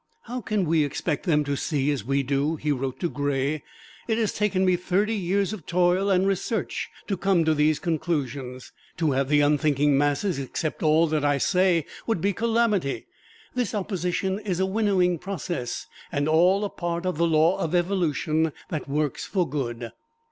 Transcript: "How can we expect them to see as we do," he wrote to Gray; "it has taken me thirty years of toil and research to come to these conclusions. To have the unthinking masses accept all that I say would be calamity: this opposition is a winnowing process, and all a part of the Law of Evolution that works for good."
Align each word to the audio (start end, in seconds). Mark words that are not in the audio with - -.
"How 0.23 0.41
can 0.41 0.65
we 0.65 0.83
expect 0.83 1.27
them 1.27 1.43
to 1.43 1.55
see 1.55 1.91
as 1.91 2.03
we 2.03 2.23
do," 2.23 2.55
he 2.55 2.71
wrote 2.71 2.99
to 3.01 3.07
Gray; 3.07 3.61
"it 4.07 4.17
has 4.17 4.33
taken 4.33 4.65
me 4.65 4.75
thirty 4.75 5.13
years 5.13 5.53
of 5.53 5.67
toil 5.67 6.09
and 6.09 6.25
research 6.25 6.89
to 7.05 7.15
come 7.15 7.45
to 7.45 7.53
these 7.53 7.77
conclusions. 7.77 8.71
To 8.97 9.11
have 9.11 9.29
the 9.29 9.41
unthinking 9.41 9.95
masses 9.95 10.39
accept 10.39 10.81
all 10.81 11.05
that 11.05 11.23
I 11.23 11.37
say 11.37 11.85
would 12.07 12.19
be 12.19 12.33
calamity: 12.33 13.05
this 13.53 13.75
opposition 13.75 14.39
is 14.39 14.59
a 14.59 14.65
winnowing 14.65 15.19
process, 15.19 15.85
and 16.11 16.27
all 16.27 16.65
a 16.65 16.69
part 16.71 17.05
of 17.05 17.19
the 17.19 17.27
Law 17.27 17.59
of 17.59 17.75
Evolution 17.75 18.53
that 18.69 18.89
works 18.89 19.25
for 19.27 19.47
good." 19.47 19.91